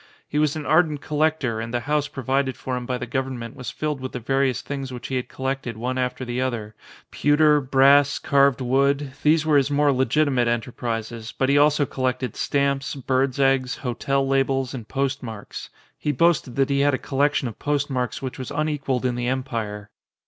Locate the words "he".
0.27-0.39, 5.09-5.15, 11.49-11.57, 15.99-16.11, 16.71-16.79